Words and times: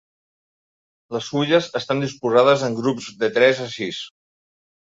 Les 1.15 1.27
fulles 1.33 1.69
estan 1.81 2.01
disposades 2.05 2.65
en 2.69 2.81
grups 2.81 3.11
de 3.21 3.33
tres 3.37 3.63
a 3.67 3.69
sis. 3.79 4.01